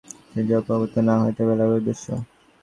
যদি 0.33 0.51
প্রভুত্ব 0.67 0.95
না 1.07 1.15
হয়, 1.21 1.33
তবে 1.37 1.53
লাভের 1.59 1.79
উদ্দেশ্য। 1.79 2.05